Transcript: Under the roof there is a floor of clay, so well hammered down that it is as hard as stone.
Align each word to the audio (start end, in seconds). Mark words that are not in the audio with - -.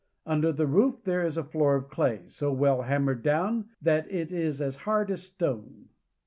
Under 0.25 0.51
the 0.51 0.65
roof 0.65 1.03
there 1.03 1.23
is 1.23 1.37
a 1.37 1.43
floor 1.43 1.75
of 1.75 1.87
clay, 1.91 2.21
so 2.27 2.51
well 2.51 2.81
hammered 2.81 3.21
down 3.21 3.69
that 3.83 4.11
it 4.11 4.31
is 4.33 4.59
as 4.59 4.77
hard 4.77 5.11
as 5.11 5.21
stone. 5.21 5.89